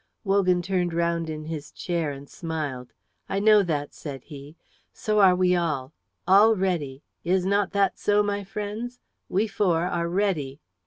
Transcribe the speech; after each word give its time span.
Wogan 0.23 0.63
turned 0.63 0.95
round 0.95 1.29
in 1.29 1.45
his 1.45 1.71
chair 1.71 2.09
and 2.09 2.27
smiled. 2.27 2.91
"I 3.29 3.37
know 3.39 3.61
that," 3.61 3.93
said 3.93 4.23
he. 4.23 4.55
"So 4.91 5.19
are 5.19 5.35
we 5.35 5.55
all 5.55 5.93
all 6.27 6.55
ready; 6.55 7.03
is 7.23 7.45
not 7.45 7.71
that 7.73 7.99
so, 7.99 8.23
my 8.23 8.43
friends? 8.43 8.99
We 9.29 9.45
four 9.47 9.81
are 9.85 10.09
ready." 10.09 10.59